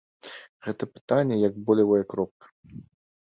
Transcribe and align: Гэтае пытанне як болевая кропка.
Гэтае 0.67 0.87
пытанне 0.95 1.35
як 1.49 1.53
болевая 1.67 2.01
кропка. 2.13 2.45